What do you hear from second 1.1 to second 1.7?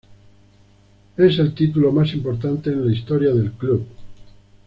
Es el